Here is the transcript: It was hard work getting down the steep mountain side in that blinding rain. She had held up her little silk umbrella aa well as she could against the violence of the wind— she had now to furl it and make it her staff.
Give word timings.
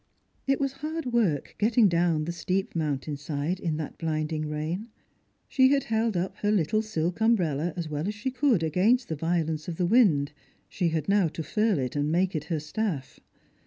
It 0.47 0.59
was 0.59 0.71
hard 0.71 1.05
work 1.13 1.53
getting 1.59 1.87
down 1.87 2.25
the 2.25 2.31
steep 2.31 2.73
mountain 2.75 3.15
side 3.17 3.59
in 3.59 3.77
that 3.77 3.99
blinding 3.99 4.49
rain. 4.49 4.87
She 5.47 5.69
had 5.69 5.83
held 5.83 6.17
up 6.17 6.37
her 6.37 6.49
little 6.51 6.81
silk 6.81 7.21
umbrella 7.21 7.71
aa 7.77 7.83
well 7.87 8.07
as 8.07 8.15
she 8.15 8.31
could 8.31 8.63
against 8.63 9.09
the 9.09 9.15
violence 9.15 9.67
of 9.67 9.75
the 9.77 9.85
wind— 9.85 10.31
she 10.67 10.87
had 10.89 11.07
now 11.07 11.27
to 11.27 11.43
furl 11.43 11.77
it 11.77 11.95
and 11.95 12.11
make 12.11 12.35
it 12.35 12.45
her 12.45 12.59
staff. 12.59 13.19